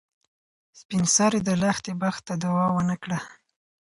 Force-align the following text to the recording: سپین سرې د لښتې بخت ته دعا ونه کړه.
سپین 0.79 1.03
سرې 1.15 1.39
د 1.43 1.49
لښتې 1.61 1.93
بخت 2.01 2.21
ته 2.27 2.33
دعا 2.43 2.65
ونه 2.73 2.95
کړه. 3.03 3.19